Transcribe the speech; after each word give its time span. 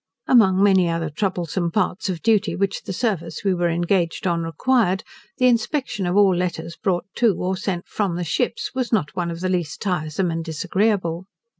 Among 0.25 0.63
many 0.63 0.89
other 0.89 1.11
troublesome 1.11 1.69
parts 1.69 2.09
of 2.09 2.23
duty 2.23 2.55
which 2.55 2.81
the 2.81 2.91
service 2.91 3.43
we 3.43 3.53
were 3.53 3.69
engaged 3.69 4.25
on 4.25 4.41
required, 4.41 5.03
the 5.37 5.45
inspection 5.45 6.07
of 6.07 6.17
all 6.17 6.35
letters 6.35 6.75
brought 6.75 7.05
to, 7.17 7.35
or 7.39 7.55
sent 7.55 7.87
from 7.87 8.15
the 8.15 8.23
ships, 8.23 8.71
was 8.73 8.91
not 8.91 9.15
one 9.15 9.29
of 9.29 9.41
the 9.41 9.47
least 9.49 9.79
tiresome 9.79 10.31
and 10.31 10.43
disagreeable. 10.43 11.27